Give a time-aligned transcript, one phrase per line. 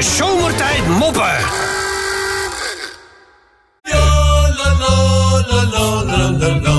[0.00, 1.36] De zomertijd moppen.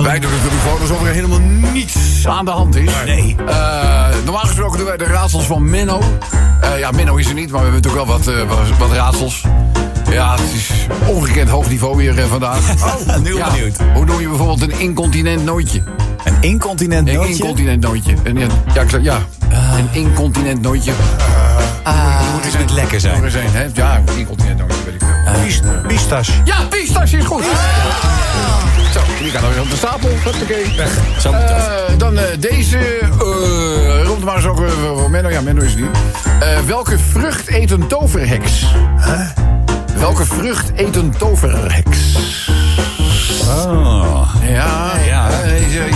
[0.03, 1.39] Wij doen natuurlijk gewoon alsof er helemaal
[1.73, 2.91] niets aan de hand is.
[3.05, 3.35] Nee.
[3.47, 6.01] Eh, normaal gesproken doen wij de raadsels van Menno.
[6.61, 8.97] Eh, ja, Menno is er niet, maar we hebben natuurlijk wel wat, eh, wat, wat
[8.97, 9.45] raadsels.
[10.09, 10.69] Ja, het is
[11.07, 12.59] ongekend hoog niveau weer vandaag.
[13.07, 13.77] Oh, nu Ja, benieuwd.
[13.93, 15.83] Hoe noem je bijvoorbeeld een incontinent nootje?
[16.23, 17.33] Een incontinent Een nootje?
[17.33, 18.15] incontinent nootje.
[18.23, 19.21] Een, ja, ja, ik zeg, ja,
[19.77, 20.91] een incontinent nootje.
[22.33, 23.23] Moet dus niet lekker Er zijn.
[23.23, 23.67] is een, hè?
[23.73, 25.81] Ja, incontinent nootje, weet ik wel.
[25.87, 26.29] Pistas.
[26.43, 27.43] Ja, pistache is goed.
[28.93, 30.09] Zo, die kan nog weer op de stapel.
[30.23, 30.65] Huppakee.
[31.19, 31.57] Zo moet dat.
[31.57, 32.77] Eh, dan eh, deze.
[32.77, 35.29] eh rond maar eens ook eh, voor Menno.
[35.29, 35.85] Ja, Menno is niet.
[36.39, 38.65] Eh, welke vrucht eet een toverheks?
[39.95, 41.97] Welke vrucht eet een toverheks?
[43.47, 44.33] Oh.
[44.43, 44.91] Ja,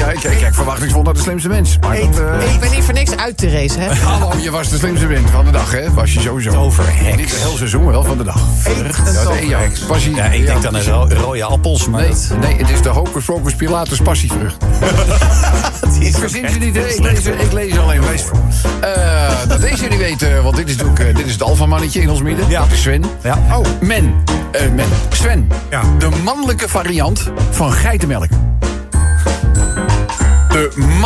[0.05, 0.11] Ja.
[0.11, 1.77] ik, ik, ik verwachtingsvol naar de slimste mens.
[1.81, 3.93] Maar dat, eh, Ik ben hier voor niks uit te racen, hè?
[3.95, 5.93] Hallo, je was de slimste mens van de dag, hè?
[5.93, 6.51] Was je sowieso.
[6.51, 7.15] Toverheks.
[7.17, 8.39] Niet het hele seizoen, wel van de dag.
[8.59, 9.79] Vrucht, een ja, nee, ja, toverheks.
[9.79, 12.37] passie- Ja, ik denk dan aan ro- rode appels, maar Nee, dat...
[12.39, 14.55] nee, het is de Hocus Pocus Pilatus passievrucht.
[15.99, 18.37] Ik verzin ze niet, ik lees, ik lees alleen maar voor.
[18.81, 22.09] Eh, dat deze jullie weten, want dit is, natuurlijk, eh, dit is het alfamannetje in
[22.09, 22.49] ons midden.
[22.49, 22.59] Ja.
[22.61, 23.03] Dat is Sven.
[23.23, 23.37] Ja.
[23.51, 24.13] Oh, men.
[24.51, 24.85] Eh, men.
[25.09, 25.49] Sven.
[25.69, 25.81] Ja.
[25.99, 28.27] De mannelijke variant van geitenmelk.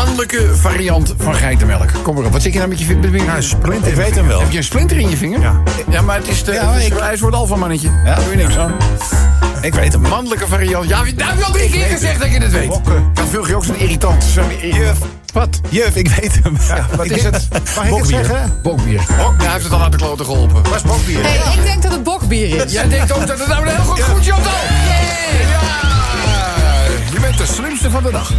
[0.05, 1.89] Mannelijke variant van geitenmelk.
[2.03, 3.11] Kom maar op, wat zit je nou met je vinger?
[3.11, 3.87] Je- Ja, splinter.
[3.91, 4.39] Ik weet hem wel.
[4.39, 5.39] Heb je een splinter in je vinger?
[5.39, 5.61] Ja.
[5.89, 7.89] Ja, maar het is, de, Ja, het is ik- hij is voor het alfamannetje.
[7.89, 8.03] Ja.
[8.03, 8.73] Daar doe je niks aan.
[9.61, 10.01] Ik weet hem.
[10.01, 10.89] Mannelijke variant.
[10.89, 12.67] Ja, nou heb je al drie keer gezegd dat je het weet.
[12.67, 13.09] Bokken.
[13.13, 14.23] Dan vul je ook zo'n irritant.
[14.23, 14.97] Zo'n Juf.
[15.33, 15.59] Wat?
[15.69, 16.57] Juf, ik weet hem.
[16.95, 17.47] Wat is het?
[17.75, 18.59] Mag ik het zeggen?
[18.63, 19.01] Bokbier.
[19.17, 20.69] Ja, hij heeft het al uit de kloten geholpen.
[20.69, 21.19] Was bokbier.
[21.23, 22.71] Hey, ik denk dat het bokbier is.
[22.71, 24.51] Jij denkt ook dat het nou een heel goed goed Chantal.
[24.51, 25.88] Ja!
[27.19, 28.31] Je bent de slimste van de dag.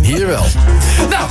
[0.08, 0.44] Hier wel.
[1.08, 1.30] Nou,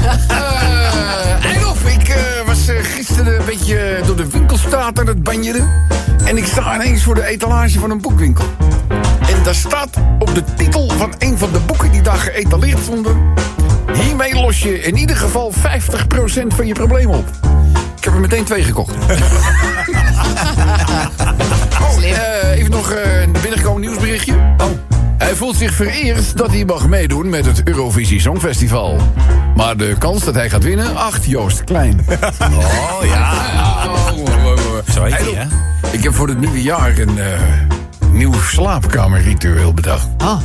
[1.70, 1.78] op.
[1.86, 5.88] Ik eh, was eh, gisteren een beetje door de winkelstraat aan het banjeren.
[6.26, 8.46] En ik sta ineens voor de etalage van een boekwinkel.
[9.20, 13.34] En daar staat op de titel van een van de boeken die daar geëtaleerd stonden...
[13.94, 15.58] Hiermee los je in ieder geval 50%
[16.48, 17.28] van je probleem op.
[17.98, 18.96] Ik heb er meteen twee gekocht.
[21.82, 24.34] Oh, eh, even nog eh, een binnengekomen nieuwsberichtje.
[24.34, 24.66] Oh.
[25.18, 28.98] Hij voelt zich vereerd dat hij mag meedoen met het Eurovisie Songfestival.
[29.56, 32.06] Maar de kans dat hij gaat winnen, acht Joost Klein.
[32.42, 33.34] Oh ja.
[34.92, 35.46] Zo heet hij, hè?
[35.92, 37.40] Ik heb voor het nieuwe jaar een eh,
[38.12, 40.08] nieuw slaapkamerritueel bedacht.
[40.18, 40.40] Ah.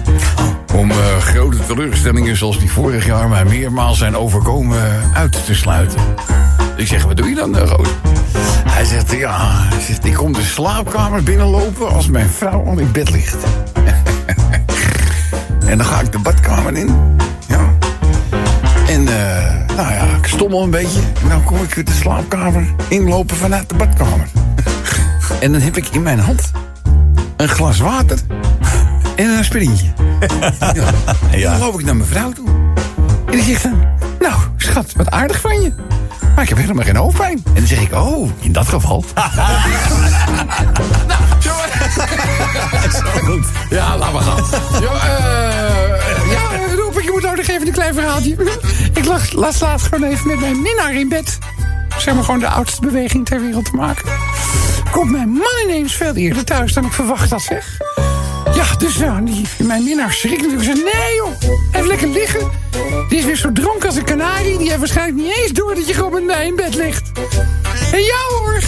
[0.74, 6.00] Om eh, grote teleurstellingen zoals die vorig jaar mij meermaals zijn overkomen uit te sluiten.
[6.76, 7.88] Ik zeg, wat doe je dan, uh, Roos?
[8.84, 12.92] Hij zegt, ja, hij zegt, ik kom de slaapkamer binnenlopen als mijn vrouw al in
[12.92, 13.36] bed ligt.
[15.70, 17.16] en dan ga ik de badkamer in.
[17.46, 17.74] Ja.
[18.88, 21.00] En eh, nou ja, ik stommel een beetje.
[21.22, 24.28] En dan kom ik de slaapkamer inlopen vanuit de badkamer.
[25.40, 26.50] en dan heb ik in mijn hand
[27.36, 28.18] een glas water
[29.16, 29.86] en een aspirintje.
[30.58, 30.72] Ja.
[31.30, 31.50] Ja.
[31.50, 32.48] Dan loop ik naar mijn vrouw toe.
[33.30, 33.84] En zegt dan...
[34.20, 35.72] Nou, schat, wat aardig van je.
[36.34, 37.42] Maar ik heb helemaal geen hoofdpijn.
[37.46, 37.94] En dan zeg ik...
[37.94, 39.04] Oh, in dat geval.
[41.06, 41.50] nou, zo...
[43.24, 43.46] Goed.
[43.70, 44.44] Ja, laat maar gaan.
[44.80, 48.36] Ja, eh ja Roep, ik moet nou nog even een klein verhaaltje.
[48.94, 51.38] Ik lag laatst laatst gewoon even met mijn minnaar in bed.
[51.98, 54.12] Zeg maar gewoon de oudste beweging ter wereld te maken.
[54.90, 57.78] Komt mijn man ineens veel eerder thuis dan ik verwacht had, zeg.
[58.78, 60.76] Dus nou, die, mijn minnaar schrikt natuurlijk.
[60.76, 62.50] Ze nee joh, even lekker liggen.
[63.08, 64.58] Die is weer zo dronken als een kanarie.
[64.58, 67.10] Die heeft waarschijnlijk niet eens door dat je gewoon met mij in bed ligt.
[67.92, 68.60] En ja hoor,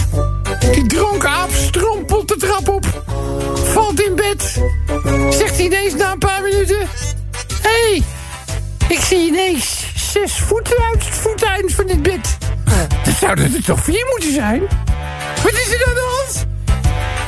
[0.73, 3.03] die dronken aap strompelt de trap op.
[3.53, 4.61] Valt in bed.
[5.29, 6.87] Zegt hij ineens na een paar minuten...
[7.61, 8.03] Hé, hey,
[8.87, 12.37] ik zie ineens zes voeten uit het voeteind van dit bed.
[13.03, 14.61] Dan zouden er toch vier moeten zijn?
[15.43, 16.56] Wat is er aan de hand?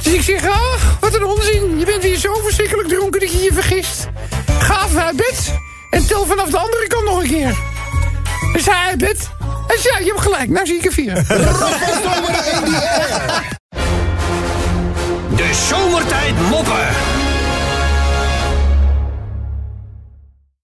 [0.09, 1.79] Dus ik zeg, ah, wat een onzin.
[1.79, 4.07] Je bent weer zo verschrikkelijk dronken dat je je vergist.
[4.59, 5.53] Ga even uit bed
[5.89, 7.57] en tel vanaf de andere kant nog een keer.
[8.53, 9.29] Dus hij uit bed.
[9.67, 11.13] En zei, ja, je hebt gelijk, nou zie ik er vier.